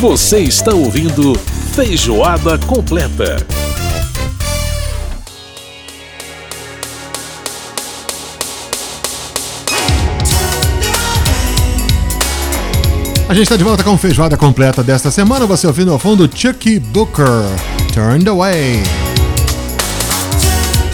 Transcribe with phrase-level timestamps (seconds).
[0.00, 1.34] Você está ouvindo
[1.74, 3.44] Feijoada Completa.
[13.28, 15.46] A gente está de volta com Feijoada Completa desta semana.
[15.46, 17.42] Você ouvindo ao fundo Chucky Booker,
[17.92, 18.80] Turned Away.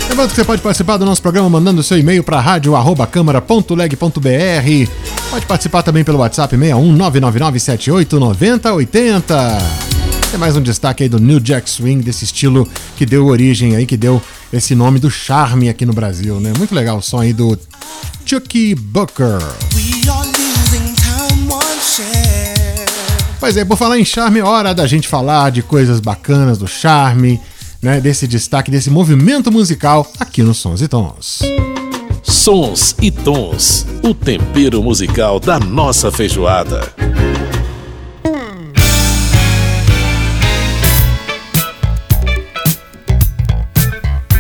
[0.09, 5.24] Lembrando que você pode participar do nosso programa mandando seu e-mail para rádio.câmara.leg.br.
[5.35, 9.63] Pode participar também pelo WhatsApp 61 999789080.
[10.31, 13.85] Tem mais um destaque aí do New Jack Swing, desse estilo que deu origem aí,
[13.85, 16.53] que deu esse nome do charme aqui no Brasil, né?
[16.57, 17.59] Muito legal o som aí do
[18.25, 19.41] Chucky Booker.
[23.41, 26.69] Pois é, por falar em charme, é hora da gente falar de coisas bacanas do
[26.69, 27.41] charme
[27.83, 31.41] né, desse destaque, desse movimento musical aqui no Sons e Tons.
[32.25, 36.91] Sons e Tons, o tempero musical da nossa feijoada.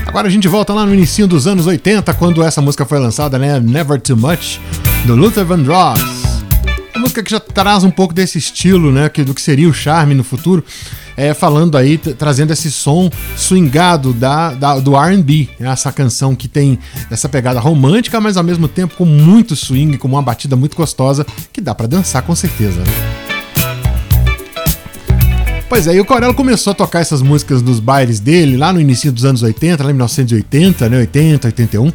[0.06, 3.38] Agora a gente volta lá no início dos anos 80, quando essa música foi lançada,
[3.38, 3.60] né?
[3.60, 4.58] Never Too Much,
[5.06, 6.00] do Luther Vandross.
[6.94, 9.10] Uma música que já traz um pouco desse estilo, né?
[9.10, 10.64] Do que seria o charme no futuro
[11.16, 15.70] é, falando aí, trazendo esse som swingado da, da do RB, né?
[15.70, 16.78] essa canção que tem
[17.10, 21.26] essa pegada romântica, mas ao mesmo tempo com muito swing, com uma batida muito gostosa,
[21.52, 23.24] que dá para dançar com certeza, né?
[25.68, 28.80] Pois é, e o Corello começou a tocar essas músicas nos bailes dele lá no
[28.80, 31.92] início dos anos 80, lá em 1980, né, 80, 81.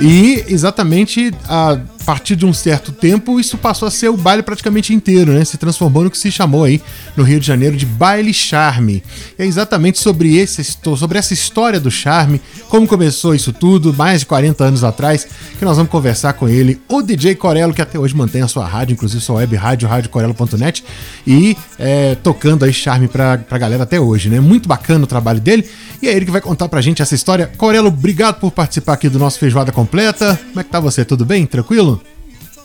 [0.00, 4.94] E exatamente a partir de um certo tempo, isso passou a ser o baile praticamente
[4.94, 5.44] inteiro, né?
[5.44, 6.80] Se transformou no que se chamou aí
[7.16, 9.02] no Rio de Janeiro de baile charme.
[9.36, 10.62] E é exatamente sobre, esse,
[10.96, 15.26] sobre essa história do charme, como começou isso tudo, mais de 40 anos atrás,
[15.58, 18.64] que nós vamos conversar com ele, o DJ Corello, que até hoje mantém a sua
[18.64, 20.84] rádio, inclusive sua web rádio, radiocorello.net,
[21.26, 24.38] e é, tocando aí charme pra, pra galera até hoje, né?
[24.38, 25.68] Muito bacana o trabalho dele.
[26.00, 27.50] E é ele que vai contar pra gente essa história.
[27.56, 30.36] Corello, obrigado por participar aqui do nosso Feijoada Completa.
[30.48, 31.04] Como é que tá você?
[31.04, 31.46] Tudo bem?
[31.46, 32.02] Tranquilo?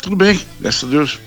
[0.01, 1.19] Tudo bem, graças a Deus.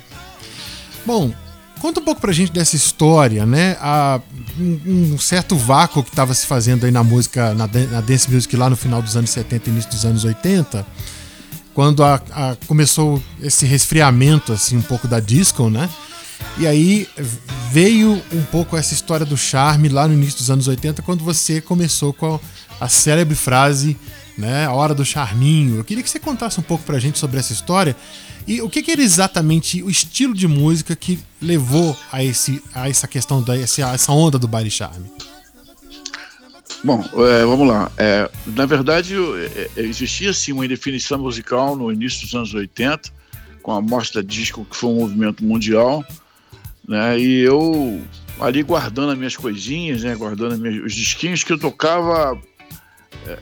[1.07, 1.33] Bom,
[1.81, 3.77] conta um pouco pra gente dessa história, né?
[3.81, 4.21] A,
[4.59, 8.57] um, um certo vácuo que estava se fazendo aí na música, na, na dance music
[8.57, 10.85] lá no final dos anos 70 início dos anos 80,
[11.73, 15.89] quando a, a, começou esse resfriamento, assim, um pouco da disco, né?
[16.59, 17.09] E aí
[17.71, 21.61] veio um pouco essa história do charme lá no início dos anos 80, quando você
[21.61, 22.35] começou com
[22.81, 23.97] a, a célebre frase,
[24.37, 24.67] né?
[24.67, 25.77] A hora do charminho.
[25.77, 27.97] Eu queria que você contasse um pouco pra gente sobre essa história
[28.47, 32.89] e o que, que era exatamente o estilo de música que levou a, esse, a
[32.89, 35.11] essa questão, da, essa onda do baile charme?
[36.83, 37.91] Bom, é, vamos lá.
[37.97, 43.11] É, na verdade, é, é, existia sim uma indefinição musical no início dos anos 80,
[43.63, 46.05] com a mostra disco, que foi um movimento mundial,
[46.87, 47.19] né?
[47.19, 48.03] E eu
[48.39, 50.15] ali guardando as minhas coisinhas, né?
[50.15, 52.39] Guardando minhas, os disquinhos que eu tocava
[53.27, 53.39] é,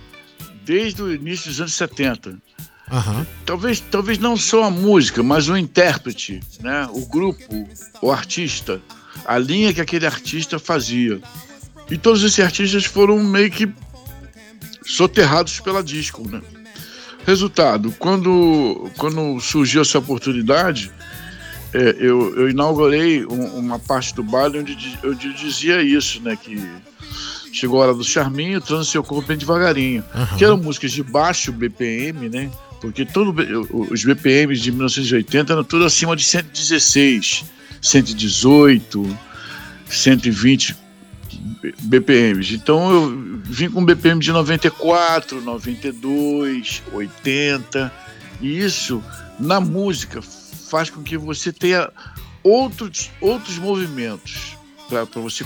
[0.65, 2.31] desde o início dos anos 70.
[2.31, 3.27] Uhum.
[3.47, 6.89] Talvez, talvez não só a música, mas o intérprete, né?
[6.93, 7.69] o grupo,
[8.03, 8.81] o artista,
[9.25, 11.21] a linha que aquele artista fazia.
[11.91, 13.73] E todos esses artistas foram meio que
[14.85, 16.29] soterrados pela disco.
[16.29, 16.41] Né?
[17.27, 20.91] Resultado, quando, quando surgiu essa oportunidade,
[21.73, 26.37] é, eu, eu, inaugurei um, uma parte do baile onde eu dizia isso, né?
[26.37, 26.61] Que
[27.53, 30.03] chegou a hora do charminho, transa seu corpo bem devagarinho.
[30.15, 30.37] Uhum.
[30.39, 32.51] Que eram músicas de baixo BPM, né?
[32.83, 33.33] porque todo,
[33.93, 37.45] os BPMs de 1980 eram tudo acima de 116,
[37.81, 39.19] 118,
[39.89, 40.77] 120
[41.83, 42.53] BPMs.
[42.57, 47.93] Então eu vim com BPM de 94, 92, 80,
[48.41, 49.01] e isso
[49.39, 51.89] na música faz com que você tenha
[52.43, 54.57] outros, outros movimentos
[54.89, 55.45] para você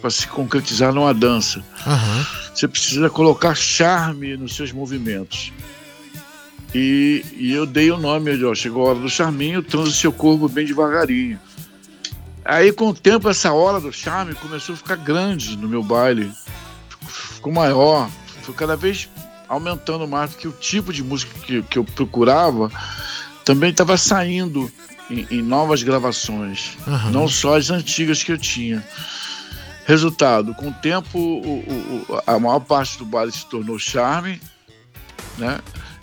[0.00, 1.64] para se concretizar numa dança.
[1.86, 2.26] Uhum.
[2.54, 5.52] Você precisa colocar charme nos seus movimentos.
[6.74, 10.48] E, e eu dei o nome, ó, chegou a hora do charminho, transa seu corpo
[10.48, 11.38] bem devagarinho.
[12.44, 16.32] Aí, com o tempo, essa hora do charme começou a ficar grande no meu baile.
[17.08, 18.08] Ficou maior,
[18.42, 19.08] foi cada vez
[19.48, 22.70] aumentando mais, porque o tipo de música que, que eu procurava
[23.44, 24.70] também estava saindo
[25.10, 27.10] em, em, novas gravações, uhum.
[27.10, 28.84] não só as antigas que eu tinha.
[29.86, 31.58] Resultado, com o tempo, o,
[32.08, 34.40] o, a maior parte do baile se tornou charme,
[35.36, 35.58] né?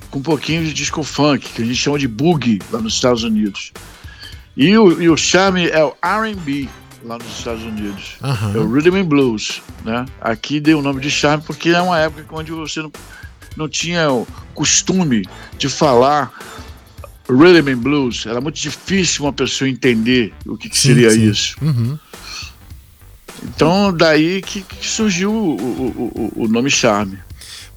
[0.10, 3.24] com um pouquinho de disco funk, que a gente chama de boogie lá nos Estados
[3.24, 3.72] Unidos.
[4.56, 6.68] E o, e o charme é o R&B
[7.04, 8.18] lá nos Estados Unidos.
[8.22, 8.56] Uhum.
[8.56, 10.06] É o Rhythm and Blues, né?
[10.20, 12.92] Aqui deu o nome de charme porque é uma época onde você não,
[13.56, 15.28] não tinha o costume
[15.58, 16.32] de falar
[17.30, 18.26] Rhythm and Blues.
[18.26, 21.30] Era muito difícil uma pessoa entender o que, que seria sim.
[21.30, 21.56] isso.
[21.62, 21.98] Uhum.
[23.44, 27.20] Então, daí que, que surgiu o, o, o, o nome Charme.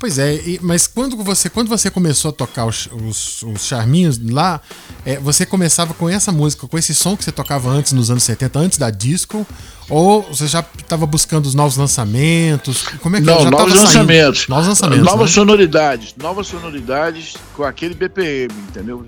[0.00, 4.19] Pois é, e, mas quando você, quando você começou a tocar os, os, os charminhos
[4.19, 4.58] lá,
[5.05, 8.23] é, você começava com essa música, com esse som que você tocava antes, nos anos
[8.23, 9.46] 70, antes da disco?
[9.91, 12.85] Ou você já estava buscando os novos lançamentos?
[13.01, 14.47] Como é que Não, já novos lançamentos.
[14.49, 15.05] Novos lançamentos.
[15.05, 15.35] Novas né?
[15.35, 16.15] sonoridades.
[16.17, 19.05] Novas sonoridades com aquele BPM, entendeu?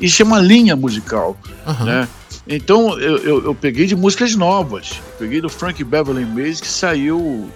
[0.00, 1.36] Isso é uma linha musical,
[1.66, 1.84] uhum.
[1.84, 2.08] né?
[2.46, 5.00] Então eu, eu, eu, peguei de músicas novas.
[5.18, 7.50] Peguei do Frank Beverly Mays que saiu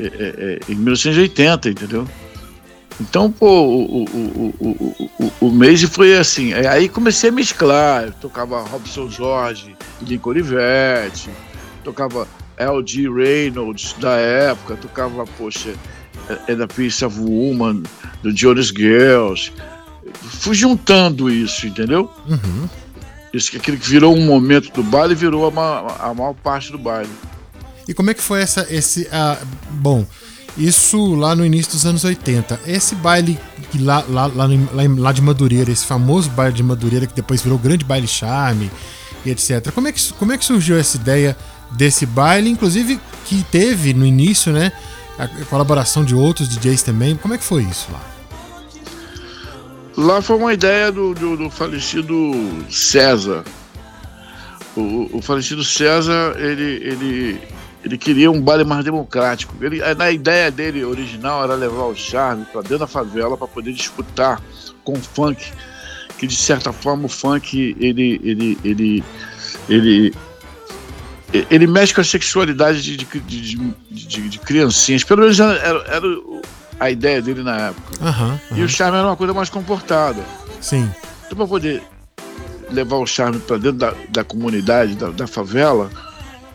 [0.00, 2.08] é, é, é, em 1980, entendeu?
[3.00, 6.52] Então, pô, o, o, o, o, o Maze foi assim.
[6.52, 8.04] Aí comecei a mesclar.
[8.04, 11.30] Eu tocava Robson Jorge, Lincoln Olivetti,
[11.88, 13.08] tocava L.G.
[13.08, 15.74] Reynolds da época, tocava, poxa,
[16.46, 17.82] é da Piece of Woman,
[18.22, 19.52] do Jonas Girls.
[20.12, 22.10] Fui juntando isso, entendeu?
[22.28, 22.68] Uhum.
[23.32, 26.78] Isso, aquilo que virou um momento do baile virou a, ma a maior parte do
[26.78, 27.10] baile.
[27.86, 29.02] E como é que foi essa, esse.
[29.02, 30.06] Uh, bom,
[30.56, 32.60] isso lá no início dos anos 80.
[32.66, 33.38] Esse baile
[33.80, 34.46] lá, lá, lá,
[34.96, 38.70] lá, de Madureira, esse famoso baile de Madureira, que depois virou grande baile charme
[39.24, 39.70] e etc.
[39.72, 41.36] Como é que, como é que surgiu essa ideia
[41.72, 42.50] desse baile?
[42.50, 44.72] Inclusive, que teve no início, né?
[45.18, 47.16] A colaboração de outros DJs também.
[47.16, 48.00] Como é que foi isso lá?
[49.96, 52.14] Lá foi uma ideia do, do, do falecido
[52.70, 53.42] César.
[54.76, 57.40] O, o, falecido César, ele, ele,
[57.84, 59.52] ele queria um baile mais democrático.
[59.60, 63.72] Ele, na ideia dele original era levar o charme para dentro da favela para poder
[63.72, 64.40] disputar
[64.84, 65.52] com o funk,
[66.16, 69.04] que de certa forma o funk ele ele ele
[69.68, 70.14] ele,
[71.32, 73.20] ele mexe com a sexualidade de, de,
[73.90, 75.04] de, de, criancinhas.
[75.04, 76.06] Pelo menos era, era,
[76.80, 78.04] a ideia dele na época.
[78.04, 78.56] Uhum, uhum.
[78.56, 80.22] E o charme era uma coisa mais comportada.
[80.60, 80.90] Sim.
[81.26, 81.82] Então, para poder
[82.70, 85.90] levar o charme para dentro da, da comunidade, da, da favela,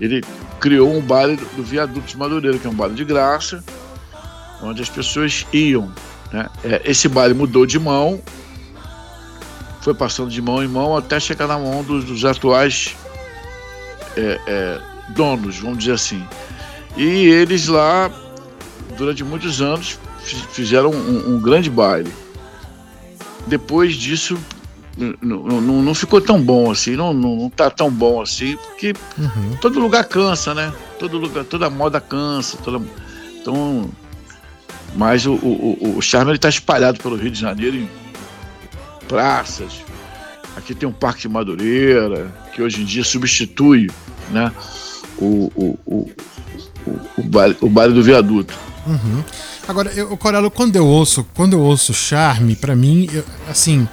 [0.01, 0.23] ele
[0.59, 3.63] criou um baile do, do Viaduto de Madureira, que é um baile de graça,
[4.61, 5.91] onde as pessoas iam.
[6.31, 6.49] Né?
[6.63, 8.19] É, esse baile mudou de mão,
[9.81, 12.95] foi passando de mão em mão até chegar na mão dos, dos atuais
[14.15, 16.25] é, é, donos, vamos dizer assim.
[16.95, 18.11] E eles lá,
[18.97, 19.97] durante muitos anos,
[20.51, 22.11] fizeram um, um grande baile.
[23.47, 24.37] Depois disso,
[25.21, 28.93] não, não, não, ficou tão bom assim, não, não, não tá tão bom assim, porque
[29.17, 29.57] uhum.
[29.59, 30.71] todo lugar cansa, né?
[30.99, 32.83] Todo lugar, toda moda cansa, toda,
[33.41, 33.89] então,
[34.95, 37.89] mas o, o, o charme ele tá espalhado pelo Rio de Janeiro em
[39.07, 39.81] praças.
[40.55, 43.89] Aqui tem um Parque de Madureira, que hoje em dia substitui,
[44.31, 44.51] né?
[45.17, 46.11] O, o, o,
[47.17, 48.53] o, baile, o baile do viaduto.
[48.85, 49.23] Uhum.
[49.67, 53.87] Agora, eu, Corelo, quando eu ouço, quando eu ouço charme, para mim, eu, assim,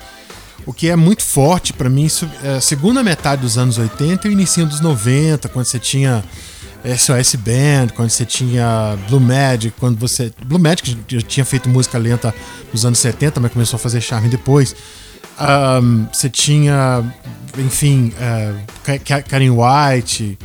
[0.67, 2.09] o que é muito forte para mim,
[2.43, 6.25] é a segunda metade dos anos 80 e o início dos 90, quando você tinha
[6.85, 10.33] SOS Band, quando você tinha Blue Magic, quando você.
[10.45, 12.35] Blue Magic já tinha feito música lenta
[12.73, 14.75] nos anos 70, mas começou a fazer charme depois.
[15.41, 17.03] Um, você tinha,
[17.57, 20.39] enfim, uh, Karen White,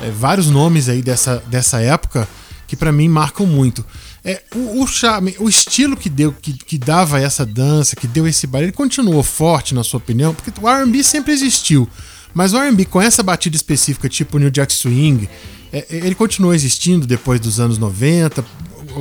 [0.00, 2.26] uh, vários nomes aí dessa, dessa época
[2.66, 3.84] que para mim marcam muito.
[4.24, 8.26] É, o, o, charme, o estilo que deu, que, que dava essa dança, que deu
[8.26, 10.34] esse baile, ele continuou forte, na sua opinião?
[10.34, 11.88] Porque o RB sempre existiu.
[12.32, 15.28] Mas o RB com essa batida específica, tipo New Jack Swing,
[15.72, 18.44] é, é, ele continuou existindo depois dos anos 90.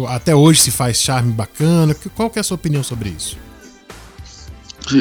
[0.10, 1.96] Até hoje se faz charme bacana.
[2.16, 3.38] Qual que é a sua opinião sobre isso?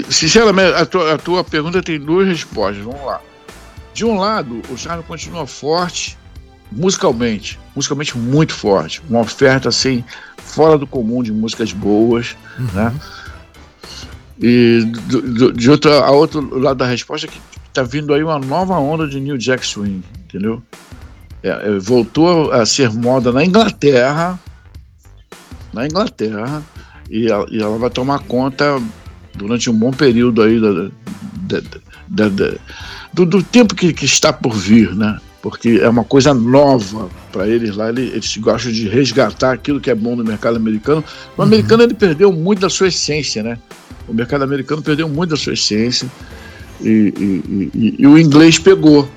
[0.08, 2.84] Sinceramente, a tua, a tua pergunta tem duas respostas.
[2.84, 3.20] Vamos lá.
[3.92, 6.16] De um lado, o charme continua forte
[6.74, 10.02] musicalmente, musicalmente muito forte, uma oferta assim
[10.38, 12.66] fora do comum de músicas boas, uhum.
[12.72, 12.94] né?
[14.40, 18.22] E do, do, de outro, a outro lado da resposta é que está vindo aí
[18.22, 20.62] uma nova onda de New Jack Swing, entendeu?
[21.42, 24.38] É, é, voltou a ser moda na Inglaterra,
[25.72, 26.62] na Inglaterra,
[27.08, 28.80] e ela, e ela vai tomar conta
[29.34, 30.90] durante um bom período aí da,
[32.08, 32.54] da, da,
[33.12, 35.18] do, do, tempo que, que está por vir, né?
[35.42, 37.88] porque é uma coisa nova para eles lá.
[37.88, 41.04] Eles, eles, gostam de resgatar aquilo que é bom no mercado americano.
[41.36, 41.48] O uhum.
[41.48, 43.58] americano ele perdeu muito da sua essência, né?
[44.06, 46.08] O mercado americano perdeu muito da sua essência
[46.80, 49.08] e, e, e, e o inglês pegou.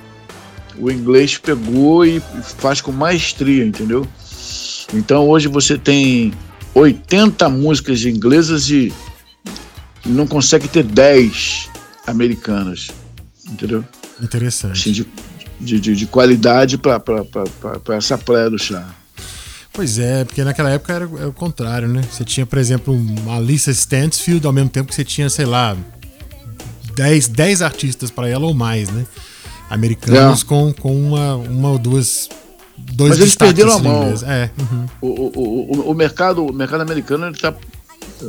[0.79, 2.21] O inglês pegou e
[2.57, 4.05] faz com maestria, entendeu?
[4.93, 6.33] Então hoje você tem
[6.73, 8.91] 80 músicas inglesas e
[10.05, 11.69] não consegue ter 10
[12.07, 12.89] americanas,
[13.49, 13.83] entendeu?
[14.21, 14.79] Interessante.
[14.79, 15.07] Assim, de,
[15.59, 17.01] de, de, de qualidade para
[17.97, 18.87] essa praia do chá.
[19.73, 22.01] Pois é, porque naquela época era, era, o contrário, né?
[22.09, 25.75] Você tinha, por exemplo, uma Lisa Stansfield ao mesmo tempo que você tinha, sei lá,
[26.95, 29.05] 10, 10 artistas para ela ou mais, né?
[29.69, 30.45] Americanos é.
[30.45, 32.29] com, com uma, uma ou duas
[32.77, 34.03] dois Mas eles perderam a mão.
[34.03, 34.23] ingleses.
[34.23, 34.85] É, uhum.
[35.01, 37.53] O, o, o, o mercado, o mercado americano está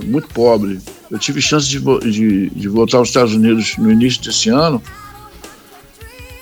[0.04, 0.80] muito pobre.
[1.10, 4.82] Eu tive chance de, de, de voltar aos Estados Unidos no início desse ano.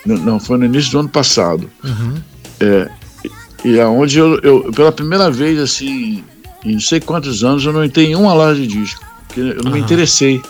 [0.04, 1.70] No- Não, foi no início do ano passado.
[1.82, 2.14] Uhum.
[2.60, 2.90] É,
[3.64, 6.24] e aonde eu, eu, pela primeira vez, assim,
[6.64, 9.04] em não sei quantos anos, eu não entrei em uma loja de disco.
[9.26, 9.84] Porque eu não me Aham.
[9.84, 10.42] interessei.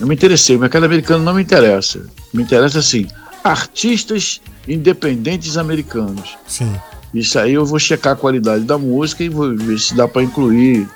[0.00, 0.56] Eu me interessei.
[0.56, 2.06] O mercado americano não me interessa.
[2.32, 3.06] Me interessa, assim,
[3.44, 6.36] artistas independentes americanos.
[6.46, 6.72] Sim.
[7.14, 10.22] Isso aí eu vou checar a qualidade da música e vou ver se dá para
[10.22, 10.88] incluir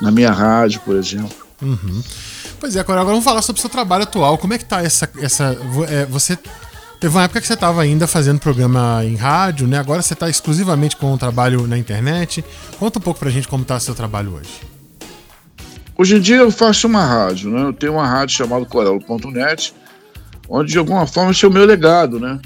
[0.00, 1.36] na minha rádio, por exemplo.
[1.62, 2.02] Uhum.
[2.58, 4.36] Pois é, agora, agora vamos falar sobre o seu trabalho atual.
[4.38, 5.08] Como é que tá essa.
[5.20, 5.56] essa
[5.88, 6.38] é, você.
[6.98, 9.78] Teve uma época que você estava ainda fazendo programa em rádio, né?
[9.78, 12.44] Agora você está exclusivamente com o trabalho na internet.
[12.78, 14.50] Conta um pouco pra gente como tá seu trabalho hoje.
[15.96, 17.62] Hoje em dia eu faço uma rádio, né?
[17.62, 19.74] Eu tenho uma rádio chamada Corelo.net,
[20.46, 22.38] onde de alguma forma esse é o meu legado, né?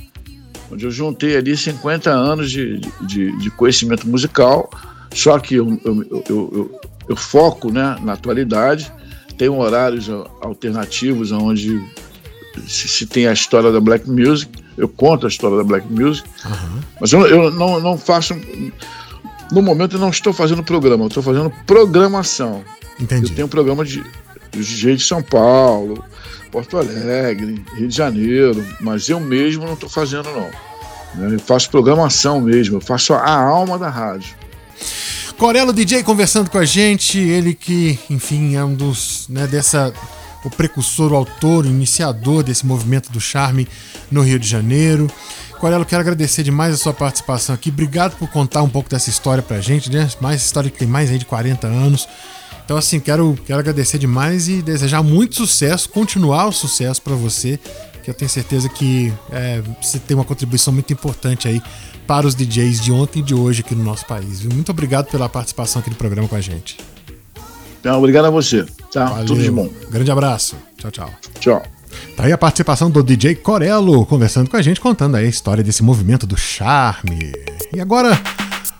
[0.71, 4.71] Onde eu juntei ali 50 anos de, de, de conhecimento musical,
[5.13, 8.93] só que eu, eu, eu, eu, eu foco né, na atualidade,
[9.37, 10.09] tenho horários
[10.41, 11.81] alternativos onde
[12.67, 16.29] se, se tem a história da Black Music, eu conto a história da Black Music,
[16.45, 16.81] Aham.
[17.01, 18.35] mas eu, eu não, não faço.
[19.53, 22.65] No momento eu não estou fazendo programa, eu estou fazendo programação.
[22.99, 23.31] Entendi.
[23.31, 24.03] Eu tenho um programa de,
[24.51, 26.03] de DJ de São Paulo,
[26.51, 31.31] Porto Alegre, Rio de Janeiro, mas eu mesmo não estou fazendo não.
[31.31, 34.35] Eu faço programação mesmo, eu faço a alma da rádio.
[35.39, 39.93] Corelo DJ conversando com a gente, ele que, enfim, é um dos, né, dessa
[40.45, 43.67] o precursor, o autor, o iniciador desse movimento do charme
[44.11, 45.11] no Rio de Janeiro.
[45.59, 47.71] Corelo, quero agradecer demais a sua participação aqui.
[47.71, 50.09] Obrigado por contar um pouco dessa história pra gente, né?
[50.21, 52.07] Mais história que tem mais aí de 40 anos.
[52.65, 57.59] Então, assim, quero, quero agradecer demais e desejar muito sucesso, continuar o sucesso pra você,
[58.05, 61.63] que eu tenho certeza que é, você tem uma contribuição muito importante aí
[62.07, 64.41] para os DJs de ontem e de hoje aqui no nosso país.
[64.41, 64.53] Viu?
[64.53, 66.77] Muito obrigado pela participação aqui no programa com a gente.
[67.81, 68.67] Então, obrigado a você.
[68.93, 69.07] Tá?
[69.07, 69.25] Valeu.
[69.25, 69.71] Tudo de bom.
[69.91, 70.55] Grande abraço.
[70.77, 71.11] Tchau, tchau.
[71.41, 71.63] Tchau.
[72.15, 75.65] Tá aí a participação do DJ Corello conversando com a gente, contando aí a história
[75.65, 77.33] desse movimento do charme.
[77.73, 78.21] E agora,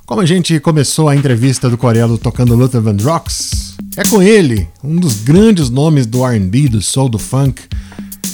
[0.05, 4.97] como a gente começou a entrevista do Corello tocando Luther Vandross, é com ele, um
[4.97, 7.63] dos grandes nomes do R&B, do soul, do funk,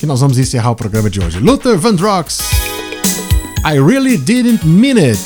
[0.00, 1.38] que nós vamos encerrar o programa de hoje.
[1.38, 2.38] Luther Vandross,
[3.66, 5.20] I Really Didn't Mean It.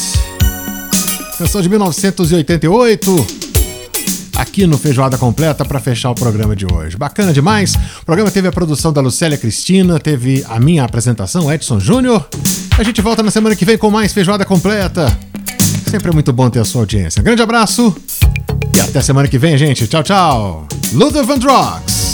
[1.38, 3.26] Canção de 1988
[4.36, 6.96] aqui no Feijoada Completa para fechar o programa de hoje.
[6.96, 7.74] Bacana demais.
[8.02, 12.28] O programa teve a produção da Lucélia Cristina, teve a minha apresentação, Edson Júnior.
[12.76, 15.06] A gente volta na semana que vem com mais Feijoada Completa.
[15.88, 17.22] Sempre é muito bom ter a sua audiência.
[17.22, 17.94] Grande abraço
[18.74, 19.86] e até semana que vem, gente.
[19.86, 20.68] Tchau, tchau.
[20.92, 22.13] Luther Vandross.